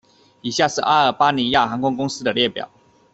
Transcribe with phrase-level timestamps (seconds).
[0.41, 2.71] 以下是阿尔巴尼亚航空公司的列表